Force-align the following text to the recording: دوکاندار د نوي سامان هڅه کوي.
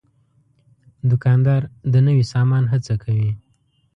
دوکاندار 1.09 1.61
د 1.91 1.93
نوي 2.07 2.25
سامان 2.33 2.63
هڅه 2.73 2.93
کوي. 3.03 3.31